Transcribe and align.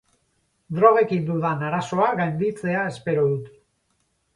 Drogekin 0.79 1.21
dudan 1.29 1.63
arazoa 1.69 2.11
gainditzea 2.23 2.85
espero 2.97 3.33
dut. 3.33 3.59